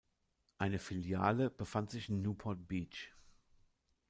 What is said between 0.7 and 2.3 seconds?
Filiale befand sich in